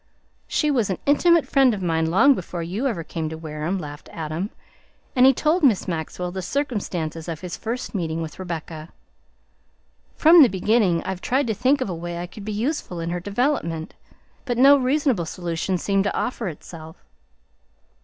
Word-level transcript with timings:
"She 0.47 0.71
was 0.71 0.89
an 0.89 0.97
intimate 1.05 1.47
friend 1.47 1.75
of 1.75 1.81
mine 1.83 2.07
long 2.07 2.33
before 2.33 2.63
you 2.63 2.87
ever 2.87 3.03
came 3.03 3.29
to 3.29 3.37
Wareham," 3.37 3.77
laughed 3.77 4.09
Adam, 4.11 4.49
and 5.15 5.27
he 5.27 5.31
told 5.31 5.61
Miss 5.63 5.87
Maxwell 5.87 6.31
the 6.31 6.41
circumstances 6.41 7.27
of 7.29 7.41
his 7.41 7.55
first 7.55 7.93
meeting 7.93 8.19
with 8.19 8.39
Rebecca. 8.39 8.89
"From 10.15 10.41
the 10.41 10.49
beginning 10.49 11.03
I've 11.03 11.21
tried 11.21 11.45
to 11.45 11.53
think 11.53 11.81
of 11.81 11.89
a 11.89 11.93
way 11.93 12.17
I 12.17 12.25
could 12.25 12.45
be 12.45 12.51
useful 12.51 12.99
in 12.99 13.11
her 13.11 13.19
development, 13.19 13.93
but 14.43 14.57
no 14.57 14.75
reasonable 14.75 15.27
solution 15.27 15.77
seemed 15.77 16.05
to 16.05 16.17
offer 16.17 16.47
itself." 16.47 16.95